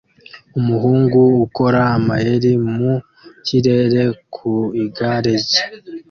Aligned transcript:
Umuhungu 0.59 1.19
ukora 1.45 1.81
amayeri 1.97 2.51
mu 2.71 2.91
kirere 3.47 4.01
ku 4.35 4.51
igare 4.83 5.33
rye 5.43 5.61